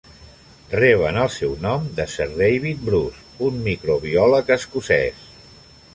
[0.75, 5.25] Reben el seu nom de Sir David Bruce, un microbiòleg escocès.